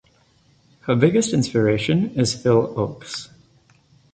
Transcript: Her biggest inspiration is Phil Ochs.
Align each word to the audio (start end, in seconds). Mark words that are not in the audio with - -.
Her 0.87 0.95
biggest 0.95 1.31
inspiration 1.31 2.15
is 2.15 2.33
Phil 2.33 2.73
Ochs. 2.73 3.29